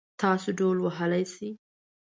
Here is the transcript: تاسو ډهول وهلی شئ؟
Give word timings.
تاسو 0.21 0.49
ډهول 0.57 0.77
وهلی 0.81 1.23
شئ؟ 1.33 1.49